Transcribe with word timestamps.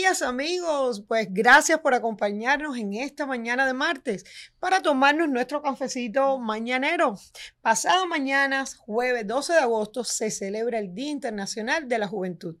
días 0.00 0.22
amigos, 0.22 1.04
pues 1.06 1.28
gracias 1.30 1.78
por 1.80 1.92
acompañarnos 1.92 2.78
en 2.78 2.94
esta 2.94 3.26
mañana 3.26 3.66
de 3.66 3.74
martes 3.74 4.24
para 4.58 4.80
tomarnos 4.80 5.28
nuestro 5.28 5.60
cafecito 5.60 6.38
mañanero. 6.38 7.18
Pasado 7.60 8.06
mañana, 8.06 8.64
jueves 8.78 9.26
12 9.26 9.52
de 9.52 9.58
agosto, 9.58 10.02
se 10.02 10.30
celebra 10.30 10.78
el 10.78 10.94
Día 10.94 11.10
Internacional 11.10 11.86
de 11.86 11.98
la 11.98 12.08
Juventud, 12.08 12.56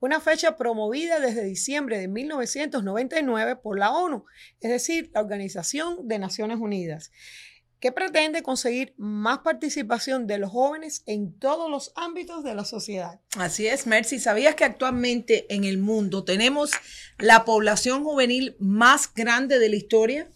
una 0.00 0.20
fecha 0.20 0.58
promovida 0.58 1.18
desde 1.18 1.44
diciembre 1.44 1.98
de 1.98 2.08
1999 2.08 3.56
por 3.56 3.78
la 3.78 3.90
ONU, 3.92 4.26
es 4.60 4.70
decir, 4.70 5.10
la 5.14 5.22
Organización 5.22 6.06
de 6.06 6.18
Naciones 6.18 6.58
Unidas 6.58 7.10
que 7.82 7.90
pretende 7.90 8.44
conseguir 8.44 8.94
más 8.96 9.40
participación 9.40 10.28
de 10.28 10.38
los 10.38 10.52
jóvenes 10.52 11.02
en 11.04 11.36
todos 11.36 11.68
los 11.68 11.90
ámbitos 11.96 12.44
de 12.44 12.54
la 12.54 12.64
sociedad. 12.64 13.20
Así 13.36 13.66
es, 13.66 13.88
Mercy. 13.88 14.20
¿Sabías 14.20 14.54
que 14.54 14.62
actualmente 14.62 15.52
en 15.52 15.64
el 15.64 15.78
mundo 15.78 16.22
tenemos 16.22 16.70
la 17.18 17.44
población 17.44 18.04
juvenil 18.04 18.54
más 18.60 19.12
grande 19.12 19.58
de 19.58 19.68
la 19.68 19.74
historia? 19.74 20.30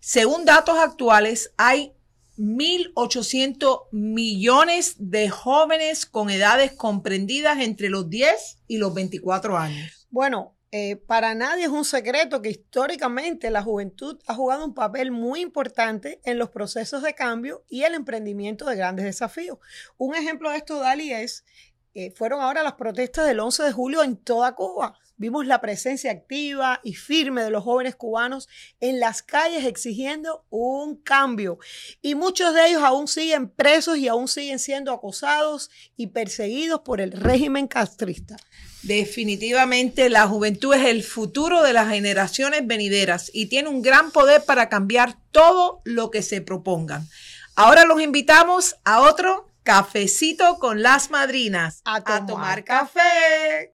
Según 0.00 0.44
datos 0.44 0.76
actuales, 0.78 1.54
hay 1.56 1.94
1.800 2.36 3.88
millones 3.92 4.96
de 4.98 5.30
jóvenes 5.30 6.04
con 6.04 6.28
edades 6.28 6.72
comprendidas 6.72 7.58
entre 7.58 7.88
los 7.88 8.10
10 8.10 8.58
y 8.68 8.76
los 8.76 8.92
24 8.92 9.56
años. 9.56 10.06
Bueno, 10.10 10.55
eh, 10.78 10.96
para 10.96 11.34
nadie 11.34 11.64
es 11.64 11.70
un 11.70 11.86
secreto 11.86 12.42
que 12.42 12.50
históricamente 12.50 13.48
la 13.48 13.62
juventud 13.62 14.20
ha 14.26 14.34
jugado 14.34 14.62
un 14.62 14.74
papel 14.74 15.10
muy 15.10 15.40
importante 15.40 16.20
en 16.22 16.38
los 16.38 16.50
procesos 16.50 17.02
de 17.02 17.14
cambio 17.14 17.64
y 17.70 17.84
el 17.84 17.94
emprendimiento 17.94 18.66
de 18.66 18.76
grandes 18.76 19.06
desafíos. 19.06 19.56
Un 19.96 20.14
ejemplo 20.14 20.50
de 20.50 20.58
esto, 20.58 20.78
Dali, 20.78 21.14
es, 21.14 21.46
eh, 21.94 22.10
fueron 22.10 22.42
ahora 22.42 22.62
las 22.62 22.74
protestas 22.74 23.26
del 23.26 23.40
11 23.40 23.62
de 23.62 23.72
julio 23.72 24.02
en 24.02 24.18
toda 24.18 24.54
Cuba. 24.54 24.98
Vimos 25.18 25.46
la 25.46 25.60
presencia 25.60 26.10
activa 26.10 26.80
y 26.84 26.94
firme 26.94 27.42
de 27.42 27.50
los 27.50 27.64
jóvenes 27.64 27.96
cubanos 27.96 28.48
en 28.80 29.00
las 29.00 29.22
calles 29.22 29.64
exigiendo 29.64 30.44
un 30.50 30.96
cambio. 30.96 31.58
Y 32.02 32.14
muchos 32.14 32.52
de 32.54 32.68
ellos 32.68 32.82
aún 32.82 33.08
siguen 33.08 33.48
presos 33.48 33.96
y 33.96 34.08
aún 34.08 34.28
siguen 34.28 34.58
siendo 34.58 34.92
acosados 34.92 35.70
y 35.96 36.08
perseguidos 36.08 36.80
por 36.80 37.00
el 37.00 37.12
régimen 37.12 37.66
castrista. 37.66 38.36
Definitivamente 38.82 40.10
la 40.10 40.28
juventud 40.28 40.74
es 40.74 40.84
el 40.84 41.02
futuro 41.02 41.62
de 41.62 41.72
las 41.72 41.88
generaciones 41.88 42.66
venideras 42.66 43.30
y 43.32 43.46
tiene 43.46 43.68
un 43.68 43.82
gran 43.82 44.10
poder 44.10 44.44
para 44.44 44.68
cambiar 44.68 45.16
todo 45.30 45.80
lo 45.84 46.10
que 46.10 46.22
se 46.22 46.40
propongan. 46.42 47.08
Ahora 47.54 47.86
los 47.86 48.02
invitamos 48.02 48.76
a 48.84 49.00
otro 49.00 49.48
cafecito 49.62 50.58
con 50.58 50.82
las 50.82 51.10
madrinas. 51.10 51.80
A 51.84 52.02
tomar, 52.02 52.64
café. 52.64 53.00
Café, 53.00 53.75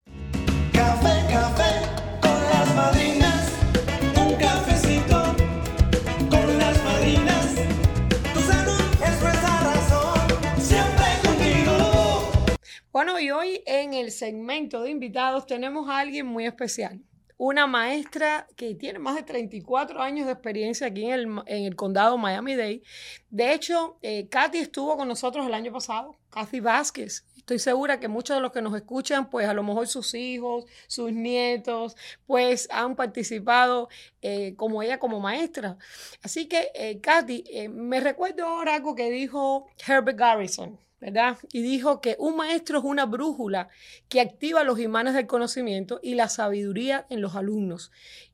Bueno, 12.98 13.20
y 13.20 13.30
hoy 13.30 13.62
en 13.68 13.94
el 13.94 14.10
segmento 14.10 14.82
de 14.82 14.90
invitados 14.90 15.46
tenemos 15.46 15.88
a 15.88 16.00
alguien 16.00 16.26
muy 16.26 16.48
especial. 16.48 17.00
Una 17.38 17.68
maestra 17.68 18.48
que 18.56 18.74
tiene 18.74 18.98
más 18.98 19.14
de 19.14 19.22
34 19.22 20.02
años 20.02 20.26
de 20.26 20.32
experiencia 20.32 20.88
aquí 20.88 21.06
en 21.06 21.12
el, 21.12 21.42
en 21.46 21.66
el 21.66 21.76
condado 21.76 22.18
Miami-Dade. 22.18 22.82
De 23.30 23.54
hecho, 23.54 24.00
eh, 24.02 24.28
estuvo 24.54 24.98
con 24.98 25.08
nosotros 25.08 25.46
el 25.46 25.54
año 25.54 25.72
pasado, 25.72 26.18
Kathy 26.32 26.60
Vázquez. 26.60 27.24
Estoy 27.38 27.60
segura 27.60 28.00
que 28.00 28.08
muchos 28.08 28.36
de 28.36 28.42
los 28.42 28.52
que 28.52 28.64
nos 28.64 28.76
escuchan, 28.76 29.30
pues 29.30 29.48
a 29.48 29.54
lo 29.54 29.62
mejor 29.62 29.88
sus 29.88 30.16
hijos, 30.16 30.66
sus 30.88 31.12
nietos, 31.14 31.96
pues 32.26 32.68
han 32.72 32.96
participado 32.96 33.90
eh, 34.24 34.56
como 34.56 34.82
ella 34.82 34.98
como 34.98 35.20
maestra. 35.20 35.78
Así 36.24 36.48
que, 36.48 36.72
eh, 36.74 37.00
eh, 37.04 37.70
me 37.70 38.00
recuerdo 38.00 38.48
ahora 38.48 38.74
algo 38.74 38.96
que 38.96 39.12
dijo 39.12 39.68
Herbert 39.88 40.18
Garrison. 40.18 40.87
¿Verdad? 41.00 41.38
Y 41.52 41.62
dijo 41.62 42.02
que 42.02 42.16
un 42.20 42.36
maestro 42.36 42.80
es 42.80 42.84
una 42.84 43.06
brújula 43.06 43.70
que 44.10 44.22
activa 44.22 44.64
los 44.64 44.80
imanes 44.80 45.14
del 45.14 45.28
conocimiento 45.28 46.00
y 46.02 46.16
la 46.16 46.30
sabiduría 46.30 47.06
en 47.10 47.22
los 47.22 47.36
alumnos. 47.36 47.92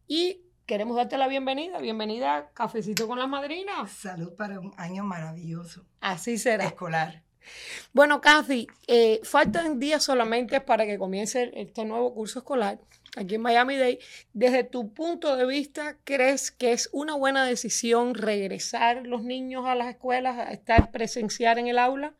Y 0.07 0.41
queremos 0.65 0.95
darte 0.95 1.17
la 1.17 1.27
bienvenida. 1.27 1.79
Bienvenida 1.79 2.37
a 2.37 2.49
Cafecito 2.51 3.07
con 3.07 3.19
las 3.19 3.27
Madrinas. 3.27 3.91
Salud 3.91 4.33
para 4.35 4.59
un 4.59 4.73
año 4.77 5.03
maravilloso 5.03 5.85
Así 5.99 6.37
será. 6.37 6.65
escolar. 6.65 7.23
Bueno, 7.91 8.21
Kathy, 8.21 8.67
eh, 8.87 9.19
faltan 9.23 9.77
días 9.77 10.03
solamente 10.03 10.61
para 10.61 10.85
que 10.85 10.97
comience 10.97 11.51
este 11.55 11.83
nuevo 11.83 12.13
curso 12.13 12.39
escolar 12.39 12.79
aquí 13.17 13.35
en 13.35 13.41
Miami 13.41 13.75
Dade. 13.75 13.99
Desde 14.31 14.63
tu 14.63 14.93
punto 14.93 15.35
de 15.35 15.45
vista, 15.45 15.97
¿crees 16.05 16.51
que 16.51 16.71
es 16.71 16.89
una 16.93 17.15
buena 17.15 17.45
decisión 17.45 18.15
regresar 18.15 19.05
los 19.05 19.23
niños 19.23 19.65
a 19.67 19.75
las 19.75 19.87
escuelas, 19.87 20.37
a 20.37 20.51
estar 20.53 20.91
presenciar 20.91 21.59
en 21.59 21.67
el 21.67 21.77
aula? 21.79 22.13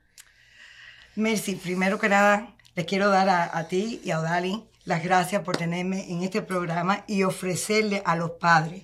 Mercy, 1.16 1.56
primero 1.56 2.00
que 2.00 2.10
nada, 2.10 2.56
les 2.76 2.86
quiero 2.86 3.10
dar 3.10 3.30
a, 3.30 3.58
a 3.58 3.68
ti 3.68 4.02
y 4.04 4.12
a 4.12 4.20
Odali 4.20 4.64
las 4.86 5.04
gracias 5.04 5.44
por 5.44 5.58
tenerme 5.58 6.12
en 6.12 6.24
este 6.24 6.42
programa 6.42 7.06
y 7.08 7.24
ofrecerle 7.24 8.02
a 8.06 8.16
los 8.16 8.32
padres 8.32 8.84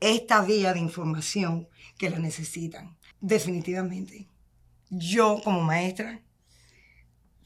esta 0.00 0.42
vía 0.42 0.72
de 0.72 0.80
información 0.80 1.68
que 1.98 2.10
la 2.10 2.18
necesitan. 2.18 2.96
Definitivamente. 3.20 4.26
Yo 4.90 5.40
como 5.42 5.62
maestra 5.62 6.20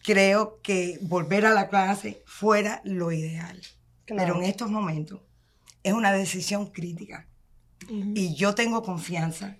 creo 0.03 0.61
que 0.63 0.99
volver 1.03 1.47
a 1.47 1.53
la 1.53 1.69
clase 1.69 2.23
fuera 2.27 2.81
lo 2.85 3.13
ideal. 3.13 3.61
Pero 4.07 4.37
en 4.37 4.45
estos 4.45 4.71
momentos 4.71 5.21
es 5.83 5.93
una 5.93 6.13
decisión 6.13 6.67
crítica. 6.67 7.29
Y 7.89 8.35
yo 8.35 8.55
tengo 8.55 8.83
confianza 8.83 9.59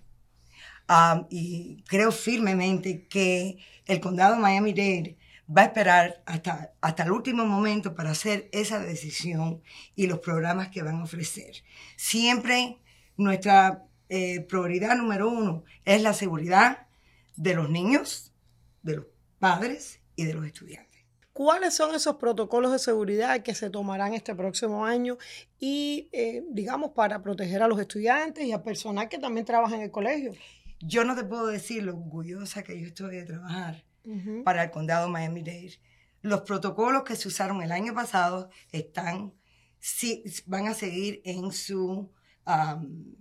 um, 0.89 1.27
y 1.31 1.83
creo 1.89 2.13
firmemente 2.13 3.07
que 3.09 3.59
el 3.87 4.01
condado 4.01 4.35
de 4.35 4.41
Miami-Dade 4.41 5.17
va 5.49 5.63
a 5.63 5.65
esperar 5.67 6.23
hasta, 6.27 6.73
hasta 6.81 7.05
el 7.05 7.13
último 7.13 7.47
momento 7.47 7.95
para 7.95 8.11
hacer 8.11 8.49
esa 8.53 8.81
decisión 8.81 9.63
y 9.95 10.07
los 10.07 10.19
programas 10.19 10.69
que 10.69 10.83
van 10.83 10.97
a 10.97 11.05
ofrecer. 11.05 11.63
Siempre 11.97 12.79
nuestra 13.17 13.85
eh, 14.09 14.41
prioridad 14.41 14.97
número 14.97 15.29
uno 15.29 15.65
es 15.85 16.03
la 16.03 16.13
seguridad 16.13 16.87
de 17.37 17.55
los 17.55 17.71
niños, 17.71 18.33
de 18.83 18.97
los 18.97 19.07
padres 19.39 20.01
y 20.17 20.25
de 20.25 20.35
los 20.35 20.47
estudiantes. 20.47 20.87
¿Cuáles 21.33 21.75
son 21.75 21.95
esos 21.95 22.17
protocolos 22.17 22.73
de 22.73 22.79
seguridad 22.79 23.43
que 23.43 23.55
se 23.55 23.69
tomarán 23.69 24.15
este 24.15 24.35
próximo 24.35 24.87
año 24.87 25.19
y, 25.61 26.09
eh, 26.13 26.43
digamos, 26.49 26.93
para 26.93 27.21
proteger 27.21 27.63
a 27.63 27.69
los 27.69 27.79
estudiantes 27.79 28.47
y 28.47 28.53
al 28.53 28.63
personal 28.63 29.11
que 29.11 29.19
también 29.19 29.45
trabaja 29.45 29.77
en 29.77 29.83
el 29.83 29.91
colegio? 29.91 30.33
Yo 30.81 31.05
no 31.05 31.15
te 31.17 31.25
puedo 31.25 31.47
decir 31.47 31.83
lo 31.83 31.97
orgullosa 31.97 32.63
que 32.63 32.81
yo 32.81 32.87
estoy 32.87 33.17
de 33.17 33.25
trabajar 33.25 33.85
para 34.45 34.65
el 34.65 34.71
condado 34.71 35.09
Miami-Dade. 35.09 35.81
Los 36.23 36.43
protocolos 36.43 37.03
que 37.03 37.17
se 37.17 37.29
usaron 37.29 37.61
el 37.63 37.73
año 37.73 37.93
pasado 37.95 38.51
están, 38.71 39.35
sí, 39.79 40.23
van 40.47 40.69
a 40.69 40.75
seguir 40.75 41.21
en 41.25 41.51
su, 41.53 42.13
um, 42.47 43.15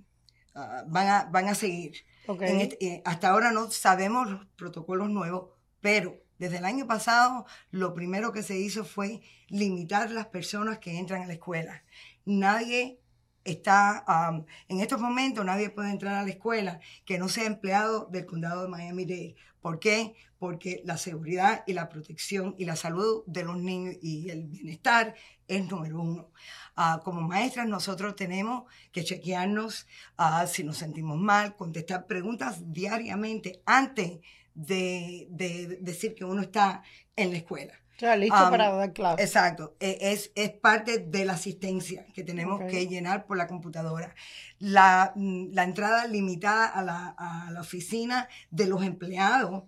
ah, 0.53 0.83
van, 0.87 1.07
a, 1.07 1.23
van 1.31 1.47
a 1.49 1.55
seguir. 1.55 1.93
Ok. 2.27 2.41
En 2.43 2.61
este- 2.61 2.85
eh, 2.85 3.01
hasta 3.05 3.29
ahora 3.29 3.51
no 3.51 3.71
sabemos 3.71 4.29
los 4.29 4.45
protocolos 4.55 5.09
nuevos, 5.09 5.49
pero 5.81 6.21
desde 6.37 6.57
el 6.57 6.65
año 6.65 6.85
pasado 6.85 7.45
lo 7.71 7.93
primero 7.93 8.31
que 8.31 8.43
se 8.43 8.57
hizo 8.59 8.83
fue 8.85 9.21
limitar 9.49 10.11
las 10.11 10.27
personas 10.27 10.79
que 10.79 10.97
entran 10.99 11.23
a 11.23 11.27
la 11.27 11.33
escuela. 11.33 11.83
Nadie 12.25 12.99
está, 13.45 14.03
um, 14.07 14.43
en 14.67 14.81
estos 14.81 14.99
momentos 14.99 15.45
nadie 15.45 15.69
puede 15.69 15.91
entrar 15.91 16.15
a 16.15 16.23
la 16.23 16.29
escuela 16.29 16.79
que 17.05 17.17
no 17.17 17.29
sea 17.29 17.45
empleado 17.45 18.07
del 18.11 18.25
condado 18.25 18.63
de 18.63 18.67
Miami-Dade. 18.67 19.35
¿Por 19.61 19.79
qué? 19.79 20.15
Porque 20.37 20.81
la 20.83 20.97
seguridad 20.97 21.63
y 21.65 21.73
la 21.73 21.87
protección 21.87 22.55
y 22.57 22.65
la 22.65 22.75
salud 22.75 23.23
de 23.25 23.43
los 23.43 23.57
niños 23.57 23.95
y 24.01 24.29
el 24.29 24.43
bienestar 24.43 25.15
es 25.47 25.69
número 25.69 26.01
uno. 26.01 26.29
Ah, 26.75 27.01
como 27.03 27.21
maestras 27.21 27.67
nosotros 27.67 28.15
tenemos 28.15 28.65
que 28.91 29.03
chequearnos 29.03 29.87
ah, 30.17 30.45
si 30.47 30.63
nos 30.63 30.77
sentimos 30.77 31.17
mal, 31.17 31.55
contestar 31.55 32.05
preguntas 32.05 32.73
diariamente 32.73 33.61
antes 33.65 34.19
de, 34.53 35.27
de 35.29 35.77
decir 35.81 36.15
que 36.15 36.25
uno 36.25 36.41
está 36.41 36.83
en 37.15 37.31
la 37.31 37.37
escuela. 37.37 37.84
Sea, 37.97 38.15
listo 38.17 38.35
Um, 38.43 38.49
para 38.51 38.69
dar 38.71 38.91
clases. 38.93 39.25
Exacto, 39.27 39.75
e- 39.79 39.97
es, 40.01 40.31
es 40.35 40.51
parte 40.51 40.97
de 40.99 41.23
la 41.25 41.33
asistencia 41.33 42.05
que 42.13 42.23
tenemos 42.23 42.59
que 42.69 42.87
llenar 42.87 43.25
por 43.25 43.37
la 43.37 43.47
computadora. 43.47 44.13
La, 44.59 45.13
mm, 45.15 45.53
la 45.53 45.63
entrada 45.63 46.05
limitada 46.07 46.65
a 46.67 46.81
la, 46.83 47.15
a 47.17 47.51
la 47.51 47.61
oficina 47.61 48.27
de 48.51 48.67
los 48.67 48.83
empleados 48.83 49.63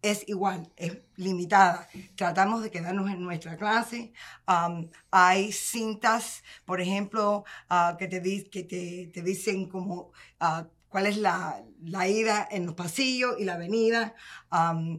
es 0.00 0.28
igual, 0.28 0.72
es 0.76 0.98
limitada. 1.16 1.88
Tratamos 2.14 2.62
de 2.62 2.70
quedarnos 2.70 3.10
en 3.10 3.20
nuestra 3.20 3.56
clase. 3.56 4.12
Um, 4.46 4.88
hay 5.10 5.50
cintas, 5.50 6.44
por 6.64 6.80
ejemplo, 6.80 7.44
ah, 7.68 7.96
que, 7.98 8.06
te, 8.06 8.20
di- 8.20 8.44
que 8.44 8.62
te, 8.62 9.10
te 9.12 9.22
dicen 9.22 9.66
como 9.68 10.12
ah, 10.38 10.68
cuál 10.88 11.06
es 11.06 11.16
la, 11.16 11.64
la 11.82 12.06
ida 12.08 12.46
en 12.50 12.64
los 12.66 12.74
pasillos 12.76 13.34
y 13.40 13.44
la 13.44 13.54
avenida. 13.54 14.14
Um, 14.52 14.98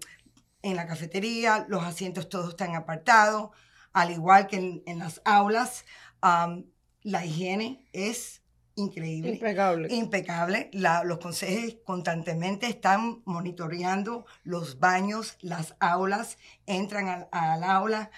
en 0.62 0.76
la 0.76 0.88
cafetería, 0.88 1.66
los 1.70 1.84
asientos 1.84 2.30
todos 2.30 2.50
están 2.50 2.76
apartados. 2.76 3.52
al 3.94 4.12
igual 4.12 4.48
que 4.48 4.58
en, 4.58 4.84
en 4.86 5.00
las 5.00 5.22
aulas, 5.26 5.86
la 6.22 7.26
higiene 7.26 7.88
es 7.92 8.44
increíble. 8.76 9.32
Impecable. 9.32 9.94
Impecable. 9.94 10.70
La- 10.74 11.04
los 11.04 11.20
consejos 11.20 11.78
constantemente 11.84 12.68
están 12.68 13.22
monitoreando 13.26 14.26
los 14.44 14.80
baños, 14.80 15.38
las 15.42 15.76
aulas, 15.80 16.38
entran 16.66 17.08
al, 17.08 17.28
al 17.32 17.64
aula 17.64 18.12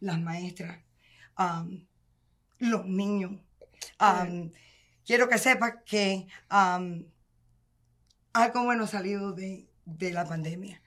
las 0.00 0.20
maestras, 0.20 0.78
los 2.58 2.86
niños. 2.86 3.40
Quiero 5.06 5.28
que 5.28 5.38
sepas 5.38 5.74
que 5.86 6.26
algo 6.48 7.04
bueno 8.64 8.84
ha 8.84 8.88
salido 8.88 9.32
de, 9.32 9.68
de 9.84 10.12
la 10.12 10.26
pandemia. 10.26 10.82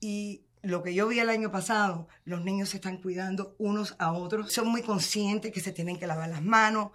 Y 0.00 0.42
lo 0.62 0.82
que 0.82 0.94
yo 0.94 1.08
vi 1.08 1.18
el 1.20 1.30
año 1.30 1.50
pasado, 1.50 2.08
los 2.24 2.42
niños 2.42 2.70
se 2.70 2.76
están 2.76 2.98
cuidando 2.98 3.54
unos 3.58 3.96
a 3.98 4.12
otros, 4.12 4.52
son 4.52 4.68
muy 4.68 4.82
conscientes 4.82 5.52
que 5.52 5.60
se 5.60 5.72
tienen 5.72 5.98
que 5.98 6.06
lavar 6.06 6.28
las 6.28 6.42
manos, 6.42 6.90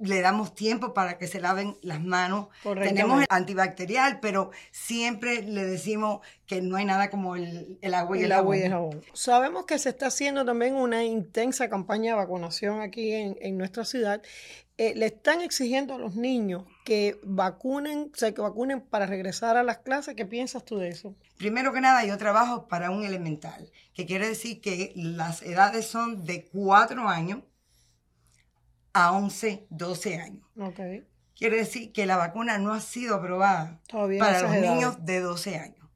le 0.00 0.20
damos 0.22 0.54
tiempo 0.54 0.94
para 0.94 1.18
que 1.18 1.26
se 1.26 1.40
laven 1.40 1.76
las 1.82 2.02
manos. 2.02 2.48
Tenemos 2.62 3.20
el 3.20 3.26
antibacterial, 3.28 4.20
pero 4.20 4.50
siempre 4.70 5.42
le 5.42 5.64
decimos 5.64 6.20
que 6.46 6.62
no 6.62 6.76
hay 6.76 6.86
nada 6.86 7.10
como 7.10 7.36
el, 7.36 7.78
el 7.82 7.94
agua 7.94 8.16
y 8.16 8.20
el, 8.20 8.26
El 8.26 8.32
agua 8.32 8.56
y 8.56 8.62
el 8.62 8.70
jabón. 8.72 9.02
Sabemos 9.12 9.66
que 9.66 9.78
se 9.78 9.90
está 9.90 10.06
haciendo 10.06 10.44
también 10.44 10.74
una 10.74 11.04
intensa 11.04 11.68
campaña 11.68 12.12
de 12.12 12.16
vacunación 12.16 12.80
aquí 12.80 13.12
en, 13.12 13.36
en 13.40 13.58
nuestra 13.58 13.84
ciudad. 13.84 14.22
Eh, 14.78 14.94
le 14.96 15.06
están 15.06 15.42
exigiendo 15.42 15.94
a 15.94 15.98
los 15.98 16.16
niños 16.16 16.64
que 16.86 17.20
vacunen, 17.22 18.10
o 18.14 18.16
sea, 18.16 18.32
que 18.32 18.40
vacunen 18.40 18.80
para 18.80 19.04
regresar 19.04 19.58
a 19.58 19.62
las 19.62 19.78
clases. 19.78 20.14
¿Qué 20.14 20.24
piensas 20.24 20.64
tú 20.64 20.78
de 20.78 20.88
eso? 20.88 21.14
Primero 21.36 21.74
que 21.74 21.82
nada, 21.82 22.02
yo 22.06 22.16
trabajo 22.16 22.66
para 22.66 22.90
un 22.90 23.04
elemental, 23.04 23.70
que 23.92 24.06
quiere 24.06 24.26
decir 24.26 24.62
que 24.62 24.92
las 24.96 25.42
edades 25.42 25.86
son 25.86 26.24
de 26.24 26.46
4 26.46 27.06
años 27.08 27.40
a 28.92 29.12
11, 29.12 29.66
12 29.70 30.16
años. 30.20 30.44
Ok. 30.58 30.80
Quiere 31.36 31.56
decir 31.56 31.92
que 31.92 32.04
la 32.06 32.16
vacuna 32.16 32.58
no 32.58 32.72
ha 32.74 32.80
sido 32.80 33.14
aprobada 33.16 33.80
Todavía 33.88 34.18
para 34.20 34.42
los 34.42 34.50
niños 34.52 35.04
de 35.04 35.20
12 35.20 35.56
años. 35.56 35.88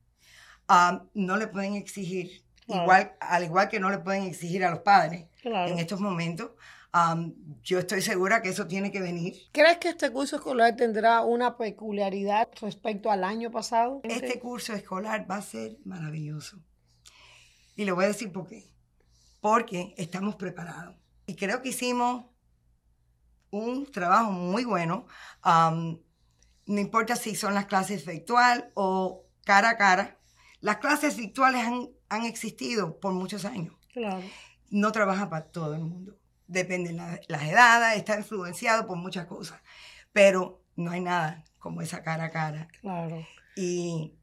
Ah, 0.69 1.05
no 1.12 1.37
le 1.37 1.46
pueden 1.49 1.75
exigir, 1.75 2.43
Claro. 2.67 2.82
igual, 2.85 3.12
al 3.20 3.44
igual 3.44 3.69
que 3.69 3.79
no 3.81 3.91
le 3.91 3.99
pueden 3.99 4.23
exigir 4.23 4.64
a 4.64 4.70
los 4.70 4.79
padres 4.81 5.26
Claro. 5.43 5.70
en 5.73 5.79
estos 5.79 6.00
momentos. 6.00 6.52
Yo 7.62 7.81
estoy 7.81 8.00
segura 8.02 8.41
que 8.41 8.50
eso 8.50 8.67
tiene 8.69 8.91
que 8.93 9.00
venir. 9.00 9.35
¿Crees 9.52 9.79
que 9.79 9.88
este 9.91 10.11
curso 10.11 10.37
escolar 10.37 10.76
tendrá 10.76 11.23
una 11.23 11.56
peculiaridad 11.58 12.49
respecto 12.61 13.11
al 13.11 13.25
año 13.25 13.50
pasado? 13.50 14.00
Este 14.05 14.38
curso 14.38 14.73
escolar 14.73 15.29
va 15.31 15.37
a 15.38 15.43
ser 15.43 15.76
maravilloso. 15.85 16.58
Y 17.76 17.85
le 17.85 17.91
voy 17.93 18.05
a 18.05 18.08
decir 18.08 18.31
por 18.32 18.46
qué. 18.46 18.70
Porque 19.41 19.93
estamos 19.99 20.37
preparados. 20.37 20.96
Y 21.26 21.35
creo 21.35 21.61
que 21.62 21.70
hicimos 21.70 22.26
un 23.58 23.90
trabajo 23.90 24.30
muy 24.32 24.64
bueno. 24.64 25.06
Am, 25.42 26.00
no 26.66 26.80
importa 26.80 27.16
si 27.16 27.34
son 27.34 27.54
las 27.54 27.66
clases 27.66 28.04
virtual 28.06 28.70
o 28.74 29.24
cara 29.44 29.70
a 29.70 29.76
cara. 29.76 30.18
Las 30.60 30.78
clases 30.78 31.16
virtuales 31.16 31.66
han, 31.66 31.88
han 32.08 32.24
existido 32.24 32.98
por 32.98 33.12
muchos 33.12 33.44
años. 33.44 33.74
Claro. 33.92 34.22
No 34.70 34.90
trabaja 34.92 35.28
para 35.28 35.46
todo 35.46 35.74
el 35.74 35.82
mundo. 35.84 36.16
Depende 36.46 36.90
de 36.90 36.96
la- 36.96 37.20
las 37.28 37.42
edades, 37.44 37.98
está 37.98 38.16
influenciado 38.18 38.86
por 38.86 38.96
muchas 38.96 39.26
cosas. 39.26 39.60
Pero 40.12 40.62
no 40.76 40.90
hay 40.90 41.00
nada 41.00 41.44
como 41.58 41.80
esa 41.82 42.02
cara 42.02 42.24
a 42.24 42.30
cara 42.30 42.68
Claro. 42.80 43.26
y 43.56 44.14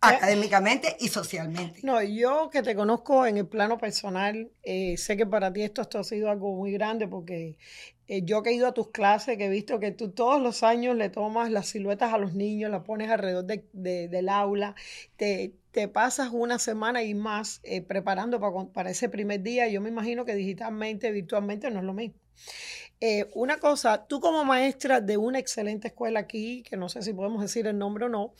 académicamente 0.00 0.96
y 1.00 1.08
socialmente. 1.08 1.80
No, 1.82 2.02
yo 2.02 2.50
que 2.50 2.62
te 2.62 2.74
conozco 2.74 3.24
en 3.26 3.36
el 3.36 3.46
plano 3.46 3.78
personal, 3.78 4.50
eh, 4.64 4.96
sé 4.96 5.16
que 5.16 5.26
para 5.26 5.52
ti 5.52 5.62
esto, 5.62 5.82
esto 5.82 6.00
ha 6.00 6.04
sido 6.04 6.28
algo 6.28 6.52
muy 6.56 6.72
grande 6.72 7.06
porque 7.06 7.56
eh, 8.08 8.22
yo 8.24 8.42
que 8.42 8.50
he 8.50 8.54
ido 8.54 8.66
a 8.66 8.74
tus 8.74 8.88
clases, 8.90 9.36
que 9.38 9.44
he 9.46 9.48
visto 9.48 9.78
que 9.78 9.92
tú 9.92 10.10
todos 10.10 10.42
los 10.42 10.64
años 10.64 10.96
le 10.96 11.08
tomas 11.08 11.50
las 11.52 11.68
siluetas 11.68 12.12
a 12.12 12.18
los 12.18 12.34
niños, 12.34 12.70
las 12.70 12.82
pones 12.84 13.10
alrededor 13.10 13.44
de- 13.44 13.64
de- 13.72 14.08
del 14.08 14.28
aula, 14.28 14.74
te, 15.16 15.54
te 15.70 15.86
pasas 15.88 16.30
una 16.32 16.58
semana 16.58 17.02
y 17.04 17.14
más 17.14 17.60
eh, 17.62 17.80
preparando 17.82 18.40
para, 18.40 18.64
para 18.72 18.90
ese 18.90 19.08
primer 19.08 19.42
día. 19.42 19.68
Yo 19.68 19.80
me 19.80 19.88
imagino 19.90 20.24
que 20.24 20.34
digitalmente, 20.34 21.12
virtualmente 21.12 21.70
no 21.70 21.78
es 21.78 21.84
lo 21.84 21.94
mismo. 21.94 22.16
Eh, 23.00 23.30
una 23.34 23.58
cosa, 23.58 24.06
tú 24.06 24.20
como 24.20 24.44
maestra 24.44 25.00
de 25.00 25.16
una 25.16 25.38
excelente 25.38 25.88
escuela 25.88 26.20
aquí, 26.20 26.64
que 26.64 26.76
no 26.76 26.88
sé 26.88 27.02
si 27.02 27.12
podemos 27.12 27.40
decir 27.40 27.66
el 27.68 27.78
nombre 27.78 28.06
o 28.06 28.08
no, 28.08 28.34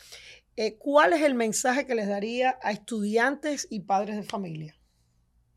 eh, 0.57 0.77
¿cuál 0.77 1.13
es 1.13 1.21
el 1.21 1.33
mensaje 1.33 1.85
que 1.85 1.95
les 1.95 2.09
daría 2.09 2.59
a 2.61 2.71
estudiantes 2.71 3.67
y 3.69 3.81
padres 3.81 4.17
de 4.17 4.23
familia? 4.23 4.75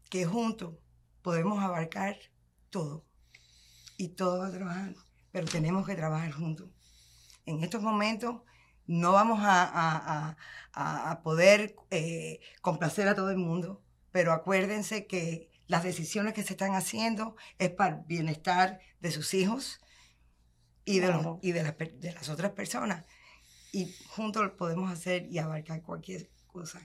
Que 0.08 0.25
juntos 0.25 0.75
podemos 1.22 1.60
abarcar 1.62 2.16
todo 2.70 3.04
y 3.96 4.08
todo 4.08 4.38
va 4.38 4.46
a 4.46 4.52
trabajar, 4.52 4.94
pero 5.32 5.46
tenemos 5.46 5.84
que 5.84 5.96
trabajar 5.96 6.31
juntos. 6.31 6.69
En 7.44 7.64
estos 7.64 7.82
momentos 7.82 8.43
no 8.87 9.12
vamos 9.12 9.40
a, 9.43 10.37
poder 11.25 11.75
eh, 11.90 12.40
complacer 12.60 13.08
a 13.08 13.16
todo 13.16 13.31
el 13.31 13.38
mundo, 13.38 13.82
pero 14.12 14.32
acuérdense 14.32 15.06
que 15.06 15.51
las 15.73 15.83
decisiones 15.91 16.35
que 16.35 16.43
se 16.45 16.53
están 16.57 16.75
haciendo 16.75 17.37
es 17.59 17.71
para 17.71 17.97
el 17.97 18.03
bienestar 18.07 18.81
de 19.01 19.11
sus 19.11 19.35
hijos 19.35 19.81
y 20.85 21.01
de, 21.01 21.09
los- 21.09 21.39
y 21.43 21.53
de, 21.53 21.63
las, 21.63 21.77
de 21.79 22.13
las 22.13 22.29
otras 22.29 22.53
personas. 22.53 23.07
Y 23.73 23.83
juntos 24.15 24.53
podemos 24.59 24.91
hacer 24.93 25.27
y 25.31 25.39
abarcar 25.39 25.83
cualquier 25.83 26.31
cosa. 26.47 26.81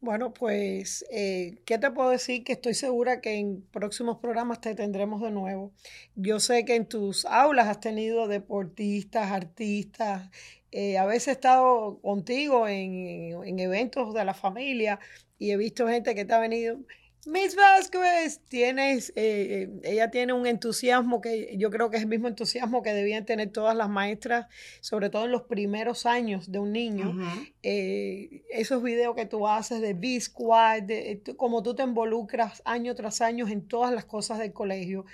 Bueno, 0.00 0.32
pues, 0.32 1.04
eh, 1.10 1.58
¿qué 1.64 1.78
te 1.78 1.90
puedo 1.90 2.10
decir? 2.10 2.44
Que 2.44 2.52
estoy 2.52 2.74
segura 2.74 3.20
que 3.20 3.34
en 3.38 3.62
próximos 3.72 4.18
programas 4.18 4.60
te 4.60 4.74
tendremos 4.74 5.20
de 5.22 5.30
nuevo. 5.32 5.72
Yo 6.14 6.38
sé 6.40 6.64
que 6.64 6.76
en 6.76 6.86
tus 6.88 7.24
aulas 7.26 7.66
has 7.68 7.80
tenido 7.80 8.28
deportistas, 8.28 9.32
artistas. 9.32 10.30
eh, 10.70 10.98
a 10.98 11.06
veces 11.06 11.28
he 11.28 11.32
estado 11.32 11.98
contigo 12.00 12.68
en, 12.68 13.42
en 13.44 13.58
eventos 13.58 14.14
de 14.14 14.24
la 14.24 14.34
familia 14.34 15.00
y 15.38 15.50
he 15.52 15.56
visto 15.56 15.88
gente 15.88 16.14
que 16.14 16.24
te 16.24 16.34
ha 16.34 16.38
venido. 16.40 16.78
Miss 17.26 17.56
Vázquez, 17.56 18.40
tienes, 18.48 19.10
eh, 19.16 19.68
eh, 19.74 19.80
ella 19.84 20.10
tiene 20.10 20.32
un 20.32 20.46
entusiasmo 20.46 21.20
que 21.20 21.56
yo 21.58 21.68
creo 21.70 21.90
que 21.90 21.96
es 21.98 22.02
el 22.04 22.08
mismo 22.08 22.28
entusiasmo 22.28 22.82
que 22.82 22.94
debían 22.94 23.26
tener 23.26 23.50
todas 23.50 23.76
las 23.76 23.88
maestras, 23.90 24.46
sobre 24.80 25.10
todo 25.10 25.26
en 25.26 25.32
los 25.32 25.42
primeros 25.42 26.06
años 26.06 26.50
de 26.50 26.58
un 26.58 26.72
niño 26.72 27.18
eh, 27.62 28.44
esos 28.50 28.82
videos 28.82 29.14
que 29.14 29.26
tú 29.26 29.46
haces 29.46 29.80
de 29.82 29.92
B-Squad, 29.92 30.90
eh, 30.90 31.20
tú- 31.22 31.36
como 31.36 31.62
tú 31.62 31.74
te 31.74 31.82
involucras 31.82 32.62
año 32.64 32.94
tras 32.94 33.20
año 33.20 33.46
en 33.48 33.66
todas 33.68 33.92
las 33.92 34.04
cosas 34.06 34.38
del 34.38 34.52
colegio. 34.54 35.04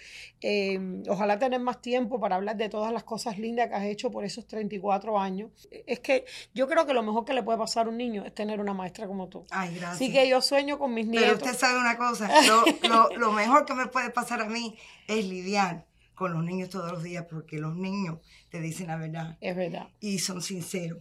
Eh, 0.40 0.78
ojalá 1.08 1.38
tener 1.38 1.58
más 1.58 1.80
tiempo 1.80 2.20
para 2.20 2.37
hablar 2.37 2.56
de 2.56 2.68
todas 2.68 2.92
las 2.92 3.02
cosas 3.02 3.38
lindas 3.38 3.68
que 3.68 3.75
has 3.75 3.84
hecho 3.87 4.11
por 4.12 4.25
esos 4.25 4.46
34 4.46 5.18
años. 5.18 5.50
Es 5.87 5.99
que 6.00 6.26
yo 6.54 6.68
creo 6.68 6.87
que 6.87 6.92
lo 6.94 7.02
mejor 7.02 7.25
que 7.25 7.32
le 7.32 7.42
puede 7.42 7.58
pasar 7.58 7.87
a 7.87 7.88
un 7.88 7.96
niño 7.96 8.25
es 8.25 8.34
tener 8.34 8.61
una 8.61 8.75
maestra 8.75 9.06
como 9.08 9.28
tú. 9.28 9.44
Ay, 9.50 9.70
gracias. 9.75 9.94
Así 9.94 10.12
que 10.12 10.28
yo 10.28 10.40
sueño 10.42 10.78
con 10.78 10.92
mis 10.94 11.06
Pero 11.06 11.20
nietos. 11.20 11.42
usted 11.42 11.54
sabe 11.58 11.80
una 11.80 11.93
cosa, 11.96 12.28
lo, 12.46 12.64
lo- 12.88 13.16
lo 13.16 13.32
mejor 13.32 13.64
que 13.64 13.74
me 13.74 13.86
puede 13.86 14.10
pasar 14.10 14.40
a 14.42 14.46
mí 14.48 14.76
es 15.06 15.24
lidiar 15.26 15.86
con 16.14 16.32
los 16.32 16.44
niños 16.44 16.70
todos 16.70 16.92
los 16.92 17.02
días, 17.02 17.26
porque 17.28 17.58
los 17.58 17.74
niños 17.76 18.18
te 18.50 18.60
dicen 18.60 18.86
la 18.86 18.96
verdad 18.96 19.36
Es 19.40 19.56
verdad. 19.56 19.88
y 20.00 20.18
son 20.20 20.42
sinceros. 20.42 20.98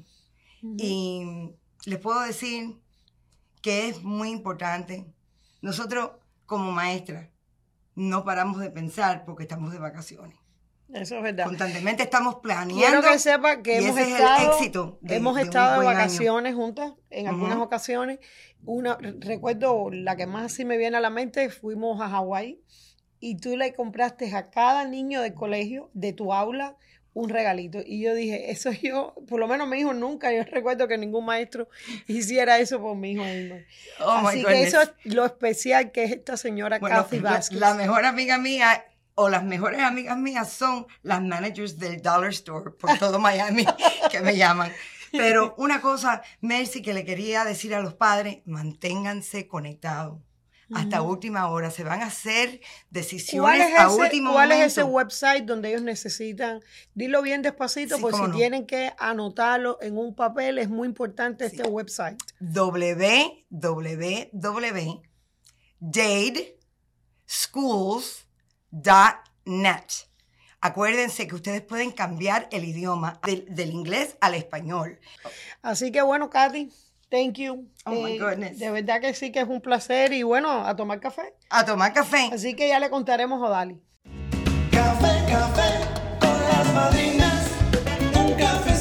Y 0.77 1.51
les 1.85 2.00
puedo 2.00 2.21
decir 2.21 2.77
que 3.62 3.89
es 3.89 4.01
muy 4.03 4.29
importante. 4.31 5.05
Nosotros 5.62 6.12
como 6.45 6.71
maestras 6.71 7.29
no 7.95 8.23
paramos 8.23 8.59
de 8.59 8.69
pensar 8.71 9.23
porque 9.25 9.43
estamos 9.43 9.71
de 9.71 9.79
vacaciones. 9.79 10.38
Eso 10.93 11.17
es 11.17 11.23
verdad. 11.23 11.45
Constantemente 11.45 12.03
estamos 12.03 12.35
planeando. 12.35 12.75
Quiero 12.75 13.01
que 13.01 13.17
sepa 13.19 13.62
que 13.62 13.77
hemos 13.77 13.91
ese 13.97 14.01
es 14.01 14.07
el 14.07 14.13
estado, 14.13 14.51
éxito 14.53 14.97
de- 15.01 15.15
hemos 15.15 15.38
estado 15.39 15.81
de 15.81 15.88
año. 15.88 15.97
vacaciones 15.97 16.55
juntas 16.55 16.93
en 17.09 17.27
algunas 17.27 17.57
ocasiones. 17.57 18.19
Una, 18.65 18.97
recuerdo 19.19 19.89
la 19.91 20.15
que 20.15 20.25
más 20.27 20.45
así 20.45 20.65
me 20.65 20.77
viene 20.77 20.97
a 20.97 21.01
la 21.01 21.09
mente, 21.09 21.50
fuimos 21.50 22.00
a 22.01 22.09
Hawái 22.09 22.62
y 23.19 23.38
tú 23.38 23.57
le 23.57 23.73
compraste 23.73 24.33
a 24.35 24.50
cada 24.50 24.85
niño 24.85 25.21
del 25.21 25.33
colegio, 25.33 25.89
de 25.93 26.13
tu 26.13 26.31
aula, 26.33 26.77
un 27.15 27.29
regalito. 27.29 27.79
Y 27.85 28.01
yo 28.01 28.13
dije, 28.15 28.51
eso 28.51 28.71
yo, 28.81 29.15
por 29.27 29.39
lo 29.39 29.47
menos 29.47 29.67
mi 29.67 29.79
hijo 29.79 29.93
nunca, 29.93 30.31
yo 30.31 30.43
recuerdo 30.43 30.88
que 30.88 30.97
ningún 30.97 31.25
maestro 31.25 31.67
hiciera 32.07 32.59
eso 32.59 32.79
por 32.79 32.95
mi 32.95 33.12
hijo. 33.13 33.23
Oh, 34.00 34.12
Así 34.27 34.43
que 34.43 34.63
eso 34.63 34.81
es 34.81 34.91
lo 35.05 35.25
especial 35.25 35.91
que 35.91 36.03
es 36.05 36.12
esta 36.12 36.38
señora 36.38 36.79
Bueno, 36.79 36.97
Kathy 36.97 37.19
Vázquez. 37.19 37.59
la 37.59 37.73
mejor 37.73 38.05
amiga 38.05 38.38
mía 38.38 38.85
o 39.15 39.29
las 39.29 39.43
mejores 39.43 39.82
amigas 39.82 40.17
mías 40.17 40.51
son 40.51 40.86
las 41.01 41.22
managers 41.22 41.77
del 41.77 42.01
Dollar 42.01 42.32
Store 42.32 42.72
por 42.72 42.98
todo 43.00 43.20
Miami 43.20 43.65
que 44.10 44.22
me 44.22 44.36
llaman. 44.36 44.72
Pero 45.12 45.53
una 45.60 45.82
cosa, 45.82 46.22
Mercy, 46.41 46.82
que 46.82 46.93
le 46.93 47.05
quería 47.05 47.46
decir 47.46 47.75
a 47.75 47.82
los 47.82 47.93
padres, 47.93 48.39
manténganse 48.46 49.48
conectados. 49.48 50.20
Hasta 50.74 51.03
última 51.03 51.50
hora 51.50 51.70
se 51.70 51.84
van 51.84 52.01
a 52.01 52.05
hacer 52.08 52.60
¿Cuál 52.60 52.70
decisiones 52.89 53.70
es, 53.74 53.79
a 53.79 53.88
ese, 53.88 54.01
último 54.01 54.32
cuál 54.32 54.51
es 54.53 54.60
ese 54.62 54.82
website 54.82 55.43
donde 55.46 55.70
ellos 55.70 55.84
necesitan? 55.84 56.62
Dilo 56.96 57.22
bien 57.22 57.43
despacito, 57.43 57.98
Sí, 57.98 58.01
porque 58.01 58.17
si 58.17 58.24
no. 58.24 58.36
tienen 58.36 58.65
que 58.65 58.91
anotarlo 58.98 59.77
en 59.82 59.98
un 60.00 60.15
papel, 60.15 60.58
es 60.58 60.70
muy 60.70 60.88
importante 60.88 61.48
Sí. 61.48 61.58
este 61.58 61.70
website. 61.70 62.17
www.jade 65.84 66.58
schools.net. 68.73 70.07
Acuérdense 70.61 71.27
que 71.27 71.35
ustedes 71.35 71.61
pueden 71.61 71.91
cambiar 71.91 72.47
el 72.51 72.63
idioma 72.63 73.19
del, 73.25 73.45
del 73.49 73.71
inglés 73.71 74.15
al 74.21 74.33
español. 74.33 74.99
Así 75.61 75.91
que 75.91 76.01
bueno, 76.01 76.29
Katy, 76.29 76.69
thank 77.09 77.33
you. 77.33 77.67
Oh, 77.85 77.91
my 77.91 78.13
Eh, 78.13 78.19
goodness. 78.19 78.59
De 78.59 78.71
verdad 78.71 79.01
que 79.01 79.13
sí 79.13 79.31
que 79.33 79.41
es 79.41 79.47
un 79.47 79.59
placer 79.59 80.13
y 80.13 80.23
bueno, 80.23 80.65
a 80.65 80.73
tomar 80.75 81.01
café. 81.01 81.33
A 81.49 81.65
tomar 81.65 81.91
café. 81.93 82.29
Así 82.31 82.55
que 82.55 82.69
ya 82.69 82.79
le 82.79 82.89
contaremos 82.89 83.43
a 83.43 83.49
Dali. 83.49 83.81
Café, 84.71 85.25
café 85.29 85.69
con 86.21 86.39
las 86.47 86.73
madrinas. 86.73 87.47
Un 88.15 88.33
cafecito 88.35 88.72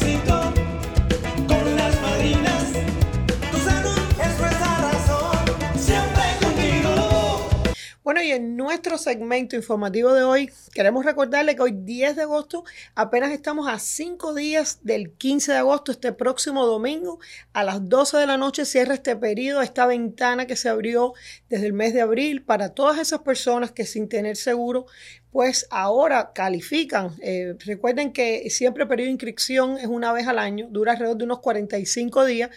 y 8.22 8.30
en 8.30 8.56
nuestro 8.56 8.98
segmento 8.98 9.56
informativo 9.56 10.12
de 10.12 10.22
hoy, 10.22 10.50
queremos 10.72 11.04
recordarle 11.04 11.56
que 11.56 11.62
hoy 11.62 11.72
10 11.72 12.16
de 12.16 12.22
agosto 12.22 12.64
apenas 12.94 13.32
estamos 13.32 13.68
a 13.68 13.78
5 13.78 14.34
días 14.34 14.78
del 14.82 15.10
15 15.12 15.52
de 15.52 15.58
agosto, 15.58 15.92
este 15.92 16.12
próximo 16.12 16.64
domingo, 16.66 17.18
a 17.52 17.64
las 17.64 17.88
12 17.88 18.18
de 18.18 18.26
la 18.26 18.36
noche 18.36 18.64
cierra 18.64 18.94
este 18.94 19.16
periodo, 19.16 19.62
esta 19.62 19.86
ventana 19.86 20.46
que 20.46 20.56
se 20.56 20.68
abrió 20.68 21.14
desde 21.48 21.66
el 21.66 21.72
mes 21.72 21.94
de 21.94 22.02
abril 22.02 22.42
para 22.44 22.74
todas 22.74 22.98
esas 22.98 23.20
personas 23.20 23.72
que 23.72 23.84
sin 23.84 24.08
tener 24.08 24.36
seguro, 24.36 24.86
pues 25.32 25.66
ahora 25.70 26.32
califican. 26.34 27.16
Eh, 27.22 27.54
recuerden 27.64 28.12
que 28.12 28.48
siempre 28.50 28.82
el 28.82 28.88
periodo 28.88 29.06
de 29.06 29.12
inscripción 29.12 29.78
es 29.78 29.86
una 29.86 30.12
vez 30.12 30.28
al 30.28 30.38
año, 30.38 30.68
dura 30.70 30.92
alrededor 30.92 31.16
de 31.16 31.24
unos 31.24 31.40
45 31.40 32.26
días. 32.26 32.50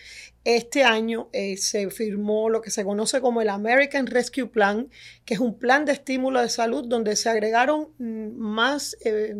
Este 0.44 0.84
año 0.84 1.30
eh, 1.32 1.56
se 1.58 1.90
firmó 1.90 2.50
lo 2.50 2.62
que 2.62 2.70
se 2.70 2.84
conoce 2.84 3.22
como 3.22 3.42
el 3.42 3.50
American 3.50 4.06
Rescue 4.08 4.48
Plan, 4.48 4.90
que 5.24 5.36
es 5.36 5.40
un 5.40 5.58
plan 5.58 5.86
de 5.86 5.94
estímulo 5.94 6.42
de 6.42 6.50
salud 6.50 6.86
donde 6.86 7.16
se 7.16 7.30
agregaron 7.30 7.88
mm, 7.98 8.38
más, 8.38 8.98
eh, 9.06 9.36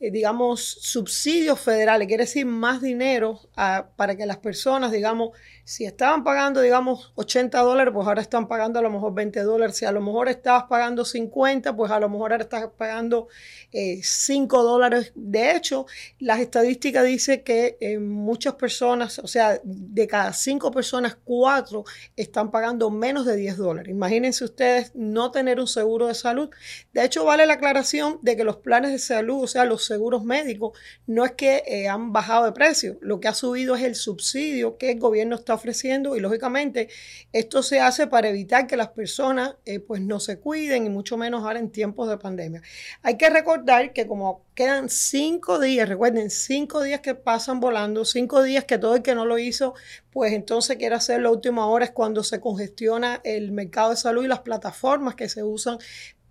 eh, 0.00 0.10
digamos, 0.10 0.62
subsidios 0.62 1.60
federales, 1.60 2.08
quiere 2.08 2.24
decir 2.24 2.46
más 2.46 2.82
dinero 2.82 3.40
ah, 3.56 3.88
para 3.96 4.16
que 4.16 4.26
las 4.26 4.38
personas, 4.38 4.92
digamos, 4.92 5.30
si 5.64 5.86
estaban 5.86 6.24
pagando, 6.24 6.60
digamos, 6.60 7.12
80 7.14 7.58
dólares, 7.60 7.92
pues 7.94 8.06
ahora 8.06 8.20
están 8.20 8.48
pagando 8.48 8.78
a 8.78 8.82
lo 8.82 8.90
mejor 8.90 9.14
20 9.14 9.40
dólares. 9.42 9.76
Si 9.76 9.86
a 9.86 9.92
lo 9.92 10.02
mejor 10.02 10.28
estabas 10.28 10.64
pagando 10.64 11.06
50, 11.06 11.74
pues 11.74 11.90
a 11.90 11.98
lo 11.98 12.10
mejor 12.10 12.32
ahora 12.32 12.44
estás 12.44 12.68
pagando 12.76 13.28
eh, 13.72 14.00
5 14.02 14.62
dólares. 14.62 15.12
De 15.14 15.56
hecho, 15.56 15.86
las 16.18 16.40
estadísticas 16.40 17.06
dicen 17.06 17.42
que 17.42 17.78
eh, 17.80 17.98
muchas 17.98 18.56
personas, 18.56 19.18
o 19.18 19.26
sea, 19.26 19.58
de 19.64 20.06
cada 20.06 20.34
5 20.34 20.70
personas, 20.70 21.16
4 21.24 21.82
están 22.14 22.50
pagando 22.50 22.90
menos 22.90 23.24
de 23.24 23.36
10 23.36 23.56
dólares. 23.56 23.90
Imagínense 23.90 24.44
ustedes 24.44 24.92
no 24.94 25.30
tener 25.30 25.60
un 25.60 25.66
seguro 25.66 26.08
de 26.08 26.14
salud. 26.14 26.50
De 26.92 27.04
hecho, 27.04 27.24
vale 27.24 27.46
la 27.46 27.54
aclaración 27.54 28.18
de 28.20 28.36
que 28.36 28.44
los 28.44 28.56
planes 28.56 28.92
de 28.92 28.98
salud, 28.98 29.44
o 29.44 29.46
sea, 29.46 29.64
los 29.64 29.83
seguros 29.84 30.24
médicos, 30.24 30.78
no 31.06 31.24
es 31.24 31.32
que 31.32 31.62
eh, 31.66 31.88
han 31.88 32.12
bajado 32.12 32.44
de 32.44 32.52
precio. 32.52 32.98
Lo 33.00 33.20
que 33.20 33.28
ha 33.28 33.34
subido 33.34 33.76
es 33.76 33.82
el 33.82 33.94
subsidio 33.94 34.78
que 34.78 34.92
el 34.92 34.98
gobierno 34.98 35.36
está 35.36 35.54
ofreciendo 35.54 36.16
y 36.16 36.20
lógicamente 36.20 36.88
esto 37.32 37.62
se 37.62 37.80
hace 37.80 38.06
para 38.06 38.28
evitar 38.28 38.66
que 38.66 38.76
las 38.76 38.88
personas 38.88 39.56
eh, 39.64 39.80
pues 39.80 40.00
no 40.00 40.20
se 40.20 40.38
cuiden 40.38 40.86
y 40.86 40.88
mucho 40.88 41.16
menos 41.16 41.42
ahora 41.42 41.58
en 41.58 41.70
tiempos 41.70 42.08
de 42.08 42.18
pandemia. 42.18 42.62
Hay 43.02 43.16
que 43.16 43.30
recordar 43.30 43.92
que 43.92 44.06
como 44.06 44.44
quedan 44.54 44.88
cinco 44.88 45.58
días, 45.58 45.88
recuerden, 45.88 46.30
cinco 46.30 46.82
días 46.82 47.00
que 47.00 47.14
pasan 47.14 47.60
volando, 47.60 48.04
cinco 48.04 48.42
días 48.42 48.64
que 48.64 48.78
todo 48.78 48.96
el 48.96 49.02
que 49.02 49.14
no 49.14 49.24
lo 49.24 49.38
hizo, 49.38 49.74
pues 50.12 50.32
entonces 50.32 50.76
quiere 50.76 50.94
hacer 50.94 51.20
la 51.20 51.30
última 51.30 51.66
hora 51.66 51.86
es 51.86 51.90
cuando 51.90 52.22
se 52.22 52.40
congestiona 52.40 53.20
el 53.24 53.52
mercado 53.52 53.90
de 53.90 53.96
salud 53.96 54.24
y 54.24 54.28
las 54.28 54.40
plataformas 54.40 55.16
que 55.16 55.28
se 55.28 55.42
usan 55.42 55.78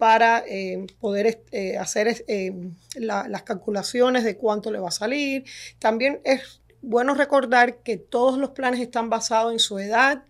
para 0.04 0.44
eh, 0.46 0.86
poder 1.00 1.46
eh, 1.54 1.78
hacer 1.78 2.26
eh, 2.28 2.52
la- 2.96 3.26
las 3.30 3.44
calculaciones 3.44 4.26
de 4.26 4.36
cuánto 4.36 4.70
le 4.70 4.80
va 4.80 4.90
a 4.90 4.92
salir. 4.92 5.46
También 5.80 6.20
es 6.26 6.60
bueno 6.82 7.14
recordar 7.14 7.78
que 7.84 7.96
todos 7.96 8.38
los 8.38 8.50
planes 8.50 8.82
están 8.82 9.10
basados 9.10 9.54
en 9.54 9.60
su 9.60 9.80
edad, 9.80 10.26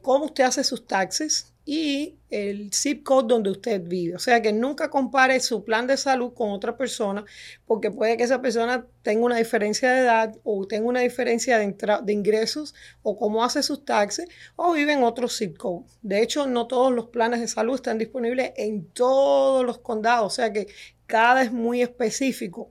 cómo 0.00 0.24
usted 0.24 0.44
hace 0.44 0.64
sus 0.64 0.86
taxes 0.86 1.52
y 1.68 2.16
el 2.30 2.72
zip 2.72 3.02
code 3.02 3.26
donde 3.26 3.50
usted 3.50 3.82
vive. 3.82 4.14
O 4.14 4.20
sea 4.20 4.40
que 4.40 4.52
nunca 4.52 4.88
compare 4.88 5.40
su 5.40 5.64
plan 5.64 5.88
de 5.88 5.96
salud 5.96 6.32
con 6.32 6.50
otra 6.50 6.76
persona 6.76 7.24
porque 7.66 7.90
puede 7.90 8.16
que 8.16 8.22
esa 8.22 8.40
persona 8.40 8.86
tenga 9.02 9.24
una 9.24 9.36
diferencia 9.36 9.92
de 9.92 10.00
edad 10.00 10.36
o 10.44 10.66
tenga 10.66 10.88
una 10.88 11.00
diferencia 11.00 11.58
de, 11.58 11.74
de 12.04 12.12
ingresos 12.12 12.74
o 13.02 13.18
cómo 13.18 13.44
hace 13.44 13.64
sus 13.64 13.84
taxes 13.84 14.28
o 14.54 14.72
vive 14.72 14.92
en 14.92 15.02
otro 15.02 15.28
zip 15.28 15.56
code. 15.58 15.84
De 16.02 16.22
hecho, 16.22 16.46
no 16.46 16.68
todos 16.68 16.92
los 16.92 17.08
planes 17.08 17.40
de 17.40 17.48
salud 17.48 17.74
están 17.74 17.98
disponibles 17.98 18.52
en 18.56 18.88
todos 18.90 19.66
los 19.66 19.78
condados. 19.78 20.26
O 20.32 20.34
sea 20.34 20.52
que 20.52 20.68
cada 21.06 21.42
es 21.42 21.52
muy 21.52 21.82
específico. 21.82 22.70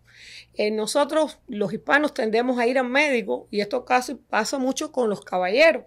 Eh, 0.53 0.71
nosotros, 0.71 1.39
los 1.47 1.73
hispanos, 1.73 2.13
tendemos 2.13 2.57
a 2.57 2.67
ir 2.67 2.79
al 2.79 2.87
médico 2.87 3.47
y 3.51 3.59
esto 3.59 3.83
casi 3.83 4.15
pasa 4.15 4.57
mucho 4.57 4.91
con 4.91 5.09
los 5.09 5.21
caballeros 5.21 5.83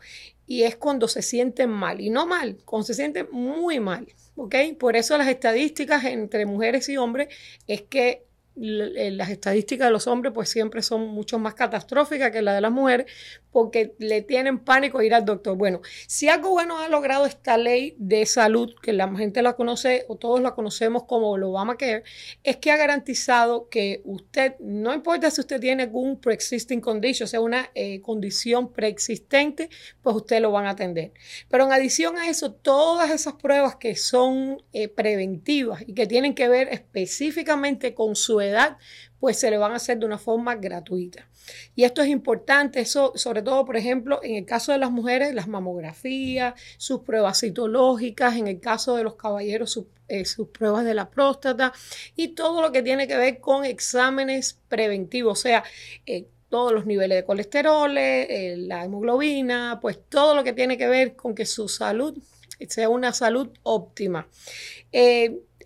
y 0.49 0.62
es 0.62 0.76
cuando 0.76 1.07
se 1.07 1.21
sienten 1.21 1.69
mal 1.69 2.00
y 2.00 2.09
no 2.09 2.26
mal, 2.26 2.57
cuando 2.64 2.87
se 2.87 2.95
sienten 2.95 3.28
muy 3.31 3.81
mal, 3.81 4.09
¿ok? 4.35 4.55
Por 4.81 4.97
eso 4.97 5.17
las 5.19 5.28
estadísticas 5.28 6.05
entre 6.05 6.47
mujeres 6.47 6.88
y 6.88 6.97
hombres 6.97 7.28
es 7.67 7.83
que 7.83 8.25
eh, 8.61 9.11
las 9.12 9.28
estadísticas 9.28 9.88
de 9.88 9.93
los 9.93 10.07
hombres 10.07 10.33
pues 10.35 10.49
siempre 10.49 10.83
son 10.83 11.07
mucho 11.09 11.38
más 11.38 11.55
catastróficas 11.55 12.33
que 12.33 12.40
las 12.40 12.55
de 12.55 12.62
las 12.62 12.73
mujeres 12.73 13.07
porque 13.52 13.95
le 13.99 14.23
tienen 14.23 14.59
pánico 14.59 15.02
ir 15.02 15.14
al 15.14 15.25
doctor. 15.25 15.57
Bueno, 15.57 15.81
si 16.07 16.28
algo 16.28 16.50
bueno 16.50 16.78
ha 16.78 16.88
logrado 16.88 17.26
esta 17.26 17.57
ley 17.57 17.95
de 17.99 18.26
salud, 18.26 18.75
que 18.83 18.93
la 18.93 19.09
gente 19.17 19.43
la 19.43 19.55
conoce 19.55 20.05
o 20.09 20.17
todos 20.17 20.40
la 20.40 20.55
conocemos 20.55 21.05
como 21.05 21.37
el 21.37 21.43
Obamacare, 21.43 22.02
es 22.43 22.57
que 22.57 22.71
ha 22.71 22.76
garantizado 22.76 23.69
que 23.69 24.02
usted, 24.05 24.55
no 24.61 24.95
importa 24.95 25.31
si 25.31 25.40
usted 25.40 25.61
tiene 25.61 25.85
algún 25.85 26.21
pre-existing 26.21 26.81
condition, 26.81 27.25
o 27.25 27.28
sea, 27.28 27.40
una 27.40 27.71
eh, 27.75 28.00
condición 28.00 28.73
preexistente, 28.73 29.71
pues 30.02 30.17
usted 30.17 30.40
lo 30.40 30.52
van 30.52 30.67
a 30.67 30.71
atender. 30.71 31.12
Pero 31.49 31.64
en 31.64 31.73
adición 31.73 32.17
a 32.19 32.28
eso, 32.28 32.52
todas 32.52 33.11
esas 33.11 33.35
pruebas 33.35 33.76
que 33.76 33.97
son 33.97 34.62
eh, 34.73 34.88
preventivas 34.88 35.83
y 35.87 35.95
que 35.95 36.07
tienen 36.07 36.35
que 36.35 36.49
ver 36.49 36.69
específicamente 36.69 37.95
con 37.95 38.17
su 38.17 38.40
edad, 38.40 38.76
pues 39.21 39.39
se 39.39 39.51
le 39.51 39.59
van 39.59 39.73
a 39.73 39.77
hacer 39.77 39.99
de 39.99 40.07
una 40.07 40.19
forma 40.19 40.55
gratuita. 40.55 41.29
Y 41.75 41.85
esto 41.85 42.03
es 42.03 42.09
importante, 42.09 42.81
eso 42.81 43.13
sobre 43.17 43.43
todo, 43.43 43.65
por 43.65 43.77
ejemplo, 43.77 44.21
en 44.23 44.37
el 44.37 44.45
caso 44.45 44.73
de 44.73 44.79
las 44.79 44.91
mujeres, 44.91 45.35
las 45.35 45.49
mamografías, 45.49 46.55
sus 46.77 47.01
pruebas 47.01 47.41
citológicas, 47.41 48.37
en 48.37 48.49
el 48.49 48.61
caso 48.61 48.97
de 48.97 49.05
los 49.05 49.17
caballeros, 49.17 49.71
sus, 49.71 49.87
eh, 50.09 50.25
sus 50.25 50.49
pruebas 50.49 50.85
de 50.85 50.95
la 50.95 51.11
próstata 51.11 51.73
y 52.17 52.29
todo 52.29 52.63
lo 52.63 52.73
que 52.73 52.83
tiene 52.83 53.09
que 53.09 53.17
ver 53.17 53.41
con 53.41 53.65
exámenes 53.65 54.59
preventivos, 54.69 55.39
o 55.39 55.43
sea, 55.43 55.65
eh, 56.07 56.27
todos 56.49 56.73
los 56.73 56.87
niveles 56.87 57.17
de 57.17 57.25
colesterol, 57.25 57.97
eh, 57.99 58.55
la 58.57 58.85
hemoglobina, 58.85 59.79
pues 59.83 59.99
todo 60.09 60.35
lo 60.35 60.45
que 60.45 60.55
tiene 60.55 60.79
que 60.79 60.89
ver 60.89 61.15
con 61.15 61.35
que 61.35 61.45
su 61.45 61.69
salud 61.69 62.17
sea 62.69 62.89
una 62.89 63.13
salud 63.13 63.51
óptima. 63.63 64.27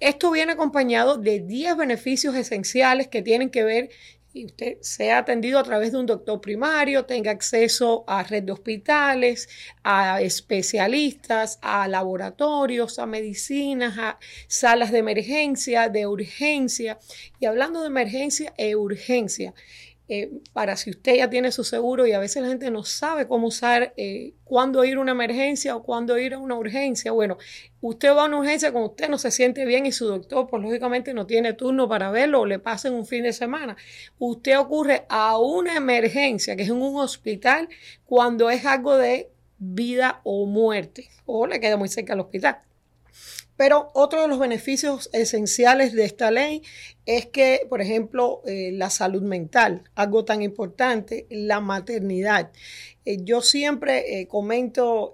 Esto 0.02 0.32
viene 0.32 0.52
acompañado 0.52 1.16
de 1.16 1.38
10 1.38 1.76
beneficios 1.76 2.34
esenciales 2.34 3.06
que 3.06 3.22
tienen 3.22 3.50
que 3.50 3.62
ver 3.62 3.90
y 4.34 4.46
usted 4.46 4.78
sea 4.80 5.18
atendido 5.18 5.58
a 5.58 5.62
través 5.62 5.92
de 5.92 5.98
un 5.98 6.06
doctor 6.06 6.40
primario, 6.40 7.04
tenga 7.04 7.30
acceso 7.30 8.02
a 8.08 8.22
red 8.24 8.42
de 8.42 8.52
hospitales, 8.52 9.48
a 9.84 10.20
especialistas, 10.20 11.58
a 11.62 11.86
laboratorios, 11.86 12.98
a 12.98 13.06
medicinas, 13.06 13.96
a 13.98 14.18
salas 14.48 14.90
de 14.90 14.98
emergencia, 14.98 15.88
de 15.88 16.06
urgencia. 16.06 16.98
Y 17.38 17.46
hablando 17.46 17.82
de 17.82 17.88
emergencia 17.88 18.54
e 18.56 18.74
urgencia, 18.74 19.54
eh, 20.08 20.30
para 20.52 20.76
si 20.76 20.90
usted 20.90 21.16
ya 21.16 21.30
tiene 21.30 21.52
su 21.52 21.64
seguro 21.64 22.06
y 22.06 22.12
a 22.12 22.18
veces 22.18 22.42
la 22.42 22.48
gente 22.48 22.70
no 22.70 22.84
sabe 22.84 23.26
cómo 23.26 23.46
usar, 23.46 23.94
eh, 23.96 24.34
cuándo 24.44 24.84
ir 24.84 24.96
a 24.96 25.00
una 25.00 25.12
emergencia 25.12 25.76
o 25.76 25.82
cuándo 25.82 26.18
ir 26.18 26.34
a 26.34 26.38
una 26.38 26.56
urgencia. 26.56 27.12
Bueno, 27.12 27.38
usted 27.80 28.14
va 28.14 28.24
a 28.24 28.26
una 28.26 28.38
urgencia 28.38 28.72
cuando 28.72 28.90
usted 28.90 29.08
no 29.08 29.18
se 29.18 29.30
siente 29.30 29.64
bien 29.64 29.86
y 29.86 29.92
su 29.92 30.06
doctor, 30.06 30.48
pues 30.50 30.62
lógicamente 30.62 31.14
no 31.14 31.26
tiene 31.26 31.54
turno 31.54 31.88
para 31.88 32.10
verlo 32.10 32.40
o 32.40 32.46
le 32.46 32.58
pasen 32.58 32.94
un 32.94 33.06
fin 33.06 33.22
de 33.22 33.32
semana. 33.32 33.76
Usted 34.18 34.58
ocurre 34.58 35.06
a 35.08 35.38
una 35.38 35.76
emergencia, 35.76 36.56
que 36.56 36.62
es 36.62 36.68
en 36.68 36.82
un 36.82 36.96
hospital, 37.00 37.68
cuando 38.04 38.50
es 38.50 38.66
algo 38.66 38.96
de 38.96 39.30
vida 39.58 40.20
o 40.24 40.46
muerte, 40.46 41.08
o 41.24 41.46
le 41.46 41.60
queda 41.60 41.76
muy 41.76 41.88
cerca 41.88 42.14
al 42.14 42.20
hospital. 42.20 42.58
Pero 43.62 43.92
otro 43.94 44.22
de 44.22 44.26
los 44.26 44.40
beneficios 44.40 45.08
esenciales 45.12 45.92
de 45.92 46.04
esta 46.04 46.32
ley 46.32 46.62
es 47.06 47.26
que, 47.26 47.64
por 47.68 47.80
ejemplo, 47.80 48.42
eh, 48.44 48.72
la 48.72 48.90
salud 48.90 49.22
mental, 49.22 49.84
algo 49.94 50.24
tan 50.24 50.42
importante, 50.42 51.28
la 51.30 51.60
maternidad. 51.60 52.50
Eh, 53.04 53.18
yo 53.22 53.40
siempre 53.40 54.18
eh, 54.18 54.26
comento, 54.26 55.12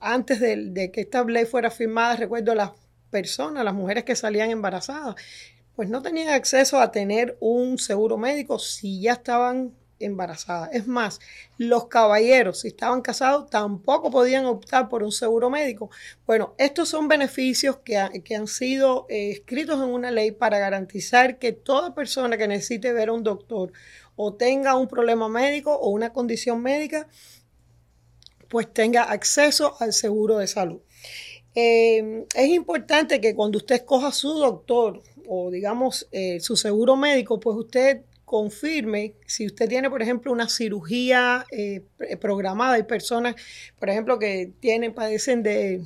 antes 0.00 0.40
de, 0.40 0.70
de 0.70 0.90
que 0.90 1.02
esta 1.02 1.22
ley 1.22 1.44
fuera 1.44 1.70
firmada, 1.70 2.16
recuerdo 2.16 2.50
a 2.50 2.56
las 2.56 2.70
personas, 3.10 3.64
las 3.64 3.72
mujeres 3.74 4.02
que 4.02 4.16
salían 4.16 4.50
embarazadas, 4.50 5.14
pues 5.76 5.88
no 5.88 6.02
tenían 6.02 6.30
acceso 6.30 6.80
a 6.80 6.90
tener 6.90 7.36
un 7.38 7.78
seguro 7.78 8.18
médico 8.18 8.58
si 8.58 9.00
ya 9.00 9.12
estaban 9.12 9.74
embarazadas. 10.04 10.70
Es 10.72 10.86
más, 10.86 11.20
los 11.58 11.86
caballeros, 11.88 12.60
si 12.60 12.68
estaban 12.68 13.02
casados, 13.02 13.50
tampoco 13.50 14.10
podían 14.10 14.46
optar 14.46 14.88
por 14.88 15.02
un 15.02 15.12
seguro 15.12 15.50
médico. 15.50 15.90
Bueno, 16.26 16.54
estos 16.58 16.88
son 16.88 17.08
beneficios 17.08 17.78
que, 17.78 18.22
que 18.24 18.36
han 18.36 18.46
sido 18.46 19.06
eh, 19.08 19.30
escritos 19.30 19.76
en 19.82 19.88
una 19.88 20.10
ley 20.10 20.30
para 20.30 20.58
garantizar 20.58 21.38
que 21.38 21.52
toda 21.52 21.94
persona 21.94 22.36
que 22.36 22.48
necesite 22.48 22.92
ver 22.92 23.08
a 23.08 23.12
un 23.12 23.22
doctor 23.22 23.72
o 24.16 24.34
tenga 24.34 24.76
un 24.76 24.88
problema 24.88 25.28
médico 25.28 25.74
o 25.74 25.90
una 25.90 26.12
condición 26.12 26.62
médica, 26.62 27.08
pues 28.48 28.72
tenga 28.72 29.02
acceso 29.04 29.76
al 29.80 29.92
seguro 29.92 30.38
de 30.38 30.46
salud. 30.46 30.80
Eh, 31.54 32.26
es 32.34 32.48
importante 32.48 33.20
que 33.20 33.34
cuando 33.34 33.58
usted 33.58 33.76
escoja 33.76 34.10
su 34.12 34.34
doctor 34.34 35.02
o 35.26 35.50
digamos 35.50 36.08
eh, 36.12 36.40
su 36.40 36.56
seguro 36.56 36.96
médico, 36.96 37.40
pues 37.40 37.56
usted 37.56 38.02
confirme 38.24 39.14
si 39.26 39.46
usted 39.46 39.68
tiene, 39.68 39.90
por 39.90 40.02
ejemplo, 40.02 40.32
una 40.32 40.48
cirugía 40.48 41.44
eh, 41.50 41.82
programada. 42.20 42.74
Hay 42.74 42.84
personas, 42.84 43.34
por 43.78 43.90
ejemplo, 43.90 44.18
que 44.18 44.52
tienen, 44.60 44.94
padecen 44.94 45.42
de 45.42 45.82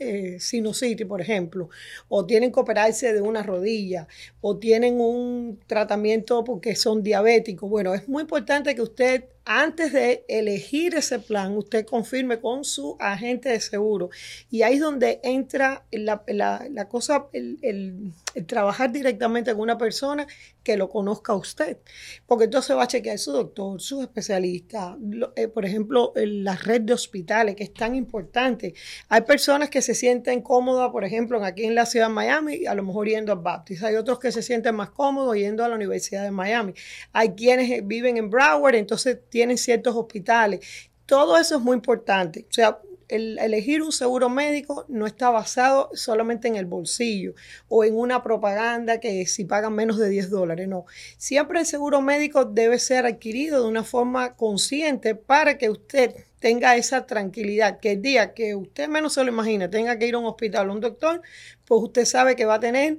eh, 0.00 0.38
sinusitis, 0.40 1.06
por 1.06 1.20
ejemplo, 1.20 1.68
o 2.08 2.26
tienen 2.26 2.50
que 2.52 2.60
operarse 2.60 3.12
de 3.12 3.20
una 3.20 3.42
rodilla, 3.42 4.08
o 4.40 4.58
tienen 4.58 5.00
un 5.00 5.60
tratamiento 5.66 6.42
porque 6.44 6.74
son 6.74 7.02
diabéticos. 7.02 7.70
Bueno, 7.70 7.94
es 7.94 8.08
muy 8.08 8.22
importante 8.22 8.74
que 8.74 8.82
usted, 8.82 9.24
antes 9.46 9.92
de 9.92 10.24
elegir 10.28 10.94
ese 10.94 11.18
plan, 11.18 11.56
usted 11.56 11.84
confirme 11.84 12.40
con 12.40 12.64
su 12.64 12.96
agente 12.98 13.50
de 13.50 13.60
seguro. 13.60 14.08
Y 14.50 14.62
ahí 14.62 14.74
es 14.74 14.80
donde 14.80 15.20
entra 15.22 15.84
la, 15.90 16.22
la- 16.26 16.88
cosa, 16.88 17.26
el, 17.32 17.58
el- 17.62 18.12
trabajar 18.46 18.90
directamente 18.90 19.52
con 19.52 19.60
una 19.60 19.78
persona 19.78 20.26
que 20.62 20.76
lo 20.78 20.88
conozca 20.88 21.34
a 21.34 21.36
usted. 21.36 21.76
Porque 22.26 22.44
entonces 22.44 22.74
va 22.76 22.84
a 22.84 22.88
chequear 22.88 23.18
su 23.18 23.32
doctor, 23.32 23.80
su 23.80 24.00
especialista, 24.02 24.96
lo- 25.00 25.32
eh, 25.36 25.48
por 25.48 25.64
ejemplo, 25.66 26.12
la 26.16 26.56
red 26.56 26.80
de 26.80 26.94
hospitales, 26.94 27.54
que 27.54 27.64
es 27.64 27.74
tan 27.74 27.94
importante. 27.94 28.74
Hay 29.10 29.20
personas 29.22 29.68
que 29.68 29.82
se 29.82 29.94
sienten 29.94 30.40
cómodas, 30.40 30.90
por 30.90 31.04
ejemplo, 31.04 31.44
aquí 31.44 31.64
en 31.64 31.74
la 31.74 31.84
ciudad 31.86 32.08
de 32.08 32.14
Miami, 32.14 32.64
a 32.66 32.74
lo 32.74 32.82
mejor 32.82 33.08
yendo 33.08 33.32
al 33.32 33.40
Baptist. 33.40 33.82
Hay 33.84 33.96
otros 33.96 34.18
que 34.18 34.32
se 34.32 34.42
sienten 34.42 34.74
más 34.74 34.90
cómodos 34.90 35.36
yendo 35.36 35.64
a 35.64 35.68
la 35.68 35.74
Universidad 35.74 36.22
de 36.24 36.30
Miami. 36.30 36.72
Hay 37.12 37.30
quienes 37.30 37.70
eh, 37.70 37.82
viven 37.84 38.16
en 38.16 38.30
Broward, 38.30 38.74
entonces 38.76 39.18
tienen 39.34 39.58
ciertos 39.58 39.96
hospitales. 39.96 40.60
Todo 41.06 41.36
eso 41.36 41.56
es 41.56 41.60
muy 41.60 41.74
importante. 41.74 42.46
O 42.48 42.52
sea, 42.52 42.78
el 43.08 43.36
elegir 43.40 43.82
un 43.82 43.90
seguro 43.90 44.28
médico 44.28 44.84
no 44.86 45.08
está 45.08 45.28
basado 45.30 45.90
solamente 45.92 46.46
en 46.46 46.54
el 46.54 46.66
bolsillo 46.66 47.34
o 47.66 47.82
en 47.82 47.98
una 47.98 48.22
propaganda 48.22 49.00
que 49.00 49.26
si 49.26 49.44
pagan 49.44 49.74
menos 49.74 49.98
de 49.98 50.08
10 50.08 50.30
dólares, 50.30 50.68
no. 50.68 50.86
Siempre 51.18 51.58
el 51.58 51.66
seguro 51.66 52.00
médico 52.00 52.44
debe 52.44 52.78
ser 52.78 53.06
adquirido 53.06 53.60
de 53.60 53.68
una 53.68 53.82
forma 53.82 54.36
consciente 54.36 55.16
para 55.16 55.58
que 55.58 55.68
usted 55.68 56.14
tenga 56.38 56.76
esa 56.76 57.04
tranquilidad, 57.04 57.80
que 57.80 57.92
el 57.92 58.02
día 58.02 58.34
que 58.34 58.54
usted 58.54 58.86
menos 58.86 59.14
se 59.14 59.24
lo 59.24 59.32
imagina, 59.32 59.68
tenga 59.68 59.98
que 59.98 60.06
ir 60.06 60.14
a 60.14 60.18
un 60.18 60.26
hospital 60.26 60.68
o 60.68 60.70
a 60.70 60.74
un 60.76 60.80
doctor, 60.80 61.22
pues 61.64 61.82
usted 61.82 62.04
sabe 62.04 62.36
que 62.36 62.44
va 62.44 62.54
a 62.54 62.60
tener 62.60 62.98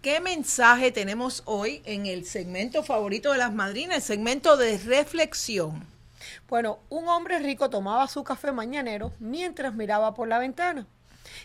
Qué 0.00 0.20
mensaje 0.20 0.90
tenemos 0.90 1.42
hoy 1.44 1.82
en 1.84 2.06
el 2.06 2.24
segmento 2.24 2.82
favorito 2.82 3.32
de 3.32 3.38
las 3.38 3.52
madrinas, 3.52 3.96
el 3.96 4.02
segmento 4.02 4.56
de 4.56 4.76
reflexión. 4.78 5.86
Bueno, 6.48 6.80
un 6.88 7.08
hombre 7.08 7.38
rico 7.38 7.70
tomaba 7.70 8.08
su 8.08 8.24
café 8.24 8.50
mañanero 8.50 9.12
mientras 9.20 9.74
miraba 9.74 10.14
por 10.14 10.28
la 10.28 10.38
ventana. 10.38 10.86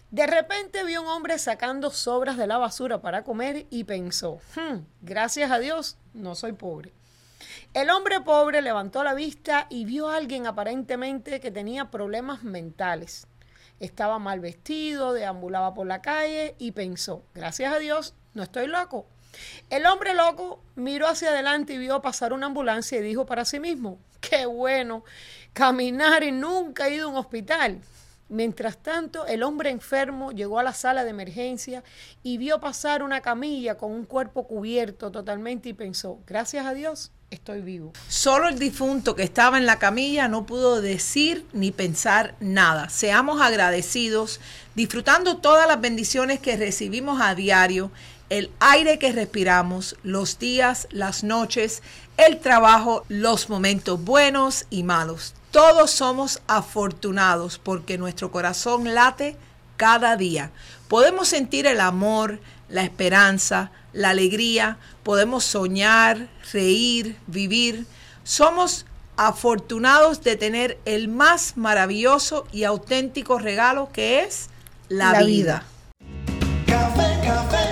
De 0.09 0.25
repente 0.25 0.83
vio 0.83 1.03
un 1.03 1.07
hombre 1.07 1.37
sacando 1.37 1.91
sobras 1.91 2.37
de 2.37 2.47
la 2.47 2.57
basura 2.57 3.01
para 3.01 3.23
comer 3.23 3.67
y 3.69 3.83
pensó, 3.83 4.39
"Hmm, 4.55 4.79
gracias 5.01 5.51
a 5.51 5.59
Dios, 5.59 5.97
no 6.13 6.33
soy 6.33 6.53
pobre. 6.53 6.91
El 7.73 7.89
hombre 7.91 8.21
pobre 8.21 8.61
levantó 8.61 9.03
la 9.03 9.13
vista 9.13 9.67
y 9.69 9.85
vio 9.85 10.09
a 10.09 10.17
alguien 10.17 10.47
aparentemente 10.47 11.39
que 11.39 11.51
tenía 11.51 11.91
problemas 11.91 12.43
mentales. 12.43 13.27
Estaba 13.79 14.19
mal 14.19 14.39
vestido, 14.39 15.13
deambulaba 15.13 15.73
por 15.73 15.87
la 15.87 16.01
calle 16.01 16.55
y 16.57 16.71
pensó, 16.71 17.23
gracias 17.33 17.73
a 17.73 17.79
Dios, 17.79 18.15
no 18.33 18.43
estoy 18.43 18.67
loco. 18.67 19.05
El 19.69 19.85
hombre 19.85 20.13
loco 20.13 20.59
miró 20.75 21.07
hacia 21.07 21.29
adelante 21.29 21.73
y 21.73 21.77
vio 21.77 22.01
pasar 22.01 22.33
una 22.33 22.47
ambulancia 22.47 22.97
y 22.97 23.03
dijo 23.03 23.25
para 23.25 23.45
sí 23.45 23.59
mismo, 23.59 23.99
qué 24.19 24.45
bueno, 24.45 25.03
caminar 25.53 26.23
y 26.23 26.31
nunca 26.31 26.87
he 26.87 26.95
ido 26.95 27.07
a 27.07 27.11
un 27.11 27.17
hospital. 27.17 27.81
Mientras 28.29 28.77
tanto, 28.77 29.25
el 29.25 29.41
hombre 29.41 29.69
enfermo 29.69 30.31
llegó 30.31 30.59
a 30.59 30.63
la 30.63 30.73
sala 30.73 31.05
de 31.05 31.11
emergencia 31.11 31.83
y 32.23 32.37
vio 32.37 32.59
pasar 32.59 33.01
una 33.01 33.21
camilla 33.21 33.77
con 33.77 33.91
un 33.91 34.05
cuerpo 34.05 34.47
cubierto 34.47 35.11
totalmente 35.11 35.69
y 35.69 35.73
pensó, 35.73 36.19
gracias 36.27 36.65
a 36.65 36.73
Dios, 36.73 37.11
estoy 37.29 37.61
vivo. 37.61 37.91
Solo 38.07 38.47
el 38.47 38.57
difunto 38.57 39.15
que 39.15 39.23
estaba 39.23 39.57
en 39.57 39.65
la 39.65 39.79
camilla 39.79 40.27
no 40.27 40.45
pudo 40.45 40.81
decir 40.81 41.45
ni 41.53 41.71
pensar 41.71 42.35
nada. 42.39 42.89
Seamos 42.89 43.41
agradecidos, 43.41 44.39
disfrutando 44.75 45.37
todas 45.37 45.67
las 45.67 45.81
bendiciones 45.81 46.39
que 46.39 46.55
recibimos 46.55 47.21
a 47.21 47.35
diario, 47.35 47.91
el 48.29 48.51
aire 48.59 48.99
que 48.99 49.11
respiramos, 49.11 49.95
los 50.03 50.39
días, 50.39 50.87
las 50.91 51.23
noches, 51.23 51.81
el 52.17 52.39
trabajo, 52.39 53.05
los 53.09 53.49
momentos 53.49 54.03
buenos 54.03 54.65
y 54.69 54.83
malos. 54.83 55.33
Todos 55.51 55.91
somos 55.91 56.41
afortunados 56.47 57.57
porque 57.57 57.97
nuestro 57.97 58.31
corazón 58.31 58.93
late 58.93 59.37
cada 59.77 60.17
día. 60.17 60.51
Podemos 60.87 61.27
sentir 61.29 61.65
el 61.67 61.79
amor, 61.79 62.39
la 62.69 62.83
esperanza, 62.83 63.71
la 63.93 64.09
alegría, 64.09 64.77
podemos 65.03 65.43
soñar, 65.45 66.27
reír, 66.51 67.15
vivir. 67.27 67.85
Somos 68.23 68.85
afortunados 69.15 70.21
de 70.23 70.35
tener 70.35 70.77
el 70.85 71.07
más 71.07 71.57
maravilloso 71.57 72.45
y 72.51 72.63
auténtico 72.65 73.39
regalo 73.39 73.89
que 73.91 74.21
es 74.23 74.49
la, 74.89 75.13
La 75.13 75.23
vida. 75.23 75.63
vida. 75.99 76.67
Café, 76.67 77.19
café 77.25 77.65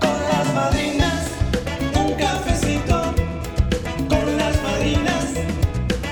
con 0.00 0.22
las 0.30 0.54
madrinas. 0.54 1.26
Un 1.96 2.14
cafecito 2.14 3.02
con 4.08 4.36
las 4.38 4.62
madrinas. 4.62 5.24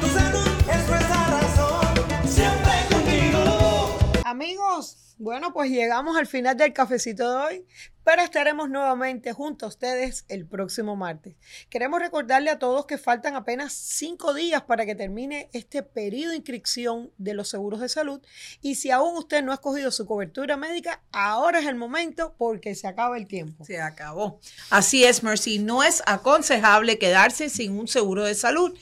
Tu 0.00 0.06
salud 0.08 0.48
es 0.68 0.88
nuestra 0.88 1.26
razón. 1.28 1.86
Siempre 2.26 2.72
contigo. 2.90 3.98
Amigos, 4.24 4.96
bueno, 5.20 5.52
pues 5.52 5.70
llegamos 5.70 6.16
al 6.16 6.26
final 6.26 6.56
del 6.56 6.72
cafecito 6.72 7.30
de 7.30 7.37
hoy, 7.37 7.66
pero 8.04 8.22
estaremos 8.22 8.70
nuevamente 8.70 9.35
junto 9.35 9.66
a 9.66 9.68
ustedes 9.68 10.24
el 10.28 10.46
próximo 10.46 10.96
martes. 10.96 11.35
Queremos 11.68 12.00
recordarle 12.00 12.48
a 12.48 12.59
todos 12.59 12.87
que 12.87 12.96
faltan 12.96 13.37
apenas 13.37 13.74
cinco 13.74 14.33
días 14.33 14.62
para 14.62 14.87
que 14.87 14.94
termine 14.94 15.50
este 15.52 15.83
periodo 15.83 16.30
de 16.30 16.37
inscripción 16.37 17.11
de 17.18 17.35
los 17.35 17.50
seguros 17.50 17.80
de 17.80 17.90
salud 17.90 18.22
y 18.62 18.76
si 18.76 18.90
aún 18.90 19.14
usted 19.14 19.44
no 19.44 19.52
ha 19.52 19.56
escogido 19.56 19.90
su 19.90 20.06
cobertura 20.06 20.56
médica, 20.56 21.02
ahora 21.12 21.59
es 21.59 21.66
el 21.66 21.74
momento 21.74 22.35
porque 22.38 22.74
se 22.74 22.87
acaba 22.87 23.18
el 23.18 23.26
tiempo. 23.26 23.62
Se 23.66 23.78
acabó. 23.78 24.40
Así 24.70 25.04
es, 25.04 25.22
Mercy. 25.22 25.59
No 25.59 25.83
es 25.83 26.02
aconsejable 26.06 26.98
quedarse 26.98 27.50
sin 27.50 27.78
un 27.78 27.88
seguro 27.88 28.24
de 28.24 28.35
salud. 28.35 28.74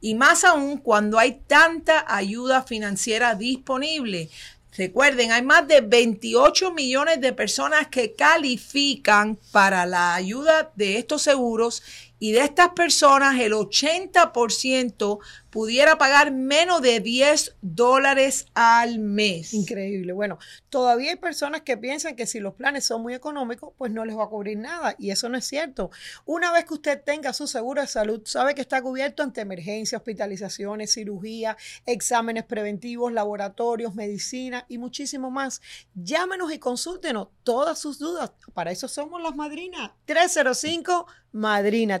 Y 0.00 0.16
más 0.16 0.42
aún 0.42 0.78
cuando 0.78 1.20
hay 1.20 1.40
tanta 1.46 2.04
ayuda 2.08 2.64
financiera 2.64 3.36
disponible. 3.36 4.28
Recuerden, 4.76 5.30
hay 5.30 5.42
más 5.42 5.68
de 5.68 5.80
28 5.80 6.72
millones 6.72 7.20
de 7.20 7.32
personas 7.32 7.86
que 7.86 8.14
califican 8.14 9.38
para 9.52 9.86
la 9.86 10.14
ayuda 10.14 10.72
de 10.74 10.98
estos 10.98 11.22
seguros 11.22 11.82
y 12.18 12.32
de 12.32 12.40
estas 12.40 12.70
personas 12.70 13.38
el 13.38 13.52
80% 13.52 15.18
pudiera 15.54 15.98
pagar 15.98 16.32
menos 16.32 16.82
de 16.82 16.98
10 16.98 17.58
dólares 17.62 18.46
al 18.54 18.98
mes. 18.98 19.54
Increíble. 19.54 20.12
Bueno, 20.12 20.40
todavía 20.68 21.12
hay 21.12 21.16
personas 21.16 21.60
que 21.60 21.76
piensan 21.76 22.16
que 22.16 22.26
si 22.26 22.40
los 22.40 22.54
planes 22.54 22.84
son 22.84 23.02
muy 23.02 23.14
económicos, 23.14 23.72
pues 23.78 23.92
no 23.92 24.04
les 24.04 24.18
va 24.18 24.24
a 24.24 24.28
cubrir 24.28 24.58
nada. 24.58 24.96
Y 24.98 25.12
eso 25.12 25.28
no 25.28 25.38
es 25.38 25.44
cierto. 25.44 25.92
Una 26.24 26.50
vez 26.50 26.64
que 26.64 26.74
usted 26.74 27.00
tenga 27.00 27.32
su 27.32 27.46
seguro 27.46 27.82
de 27.82 27.86
salud, 27.86 28.22
sabe 28.24 28.56
que 28.56 28.62
está 28.62 28.82
cubierto 28.82 29.22
ante 29.22 29.42
emergencias, 29.42 30.00
hospitalizaciones, 30.00 30.92
cirugía, 30.92 31.56
exámenes 31.86 32.42
preventivos, 32.42 33.12
laboratorios, 33.12 33.94
medicina 33.94 34.66
y 34.68 34.78
muchísimo 34.78 35.30
más. 35.30 35.62
Llámenos 35.94 36.52
y 36.52 36.58
consúltenos 36.58 37.28
todas 37.44 37.78
sus 37.78 38.00
dudas. 38.00 38.32
Para 38.54 38.72
eso 38.72 38.88
somos 38.88 39.22
las 39.22 39.36
madrinas. 39.36 39.92
305 40.06 41.06
Madrina 41.34 41.98